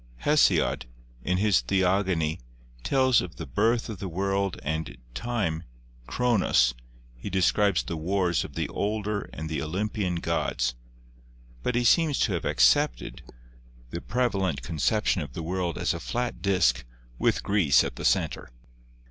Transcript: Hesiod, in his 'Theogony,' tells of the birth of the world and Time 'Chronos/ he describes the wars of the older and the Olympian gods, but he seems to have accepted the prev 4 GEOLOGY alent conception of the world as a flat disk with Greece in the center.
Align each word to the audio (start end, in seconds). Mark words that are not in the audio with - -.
Hesiod, 0.23 0.87
in 1.21 1.37
his 1.37 1.61
'Theogony,' 1.61 2.39
tells 2.83 3.21
of 3.21 3.35
the 3.35 3.45
birth 3.45 3.87
of 3.87 3.99
the 3.99 4.07
world 4.09 4.59
and 4.63 4.97
Time 5.13 5.63
'Chronos/ 6.07 6.73
he 7.15 7.29
describes 7.29 7.83
the 7.83 7.95
wars 7.95 8.43
of 8.43 8.55
the 8.55 8.67
older 8.69 9.29
and 9.31 9.47
the 9.47 9.61
Olympian 9.61 10.15
gods, 10.15 10.73
but 11.61 11.75
he 11.75 11.83
seems 11.83 12.17
to 12.21 12.33
have 12.33 12.45
accepted 12.45 13.21
the 13.91 14.01
prev 14.01 14.31
4 14.31 14.31
GEOLOGY 14.31 14.37
alent 14.37 14.61
conception 14.63 15.21
of 15.21 15.33
the 15.33 15.43
world 15.43 15.77
as 15.77 15.93
a 15.93 15.99
flat 15.99 16.41
disk 16.41 16.83
with 17.19 17.43
Greece 17.43 17.83
in 17.83 17.91
the 17.93 18.03
center. 18.03 18.49